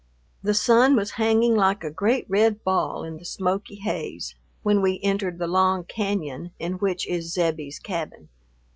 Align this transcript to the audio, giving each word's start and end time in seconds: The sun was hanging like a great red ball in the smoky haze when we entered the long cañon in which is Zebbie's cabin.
The 0.41 0.55
sun 0.55 0.95
was 0.95 1.11
hanging 1.21 1.53
like 1.53 1.83
a 1.83 1.91
great 1.91 2.25
red 2.27 2.63
ball 2.63 3.03
in 3.03 3.17
the 3.19 3.23
smoky 3.23 3.75
haze 3.75 4.33
when 4.63 4.81
we 4.81 4.99
entered 5.03 5.37
the 5.37 5.45
long 5.45 5.83
cañon 5.83 6.49
in 6.57 6.79
which 6.79 7.05
is 7.07 7.31
Zebbie's 7.31 7.77
cabin. 7.77 8.27